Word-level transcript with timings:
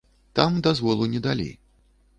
Там 0.39 0.57
дазволу 0.67 1.05
не 1.15 1.19
далі. 1.29 1.49